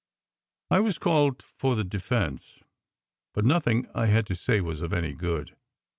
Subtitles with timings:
[0.71, 2.63] I was called for the defence,
[3.35, 5.55] but nothing I had to say was of any good.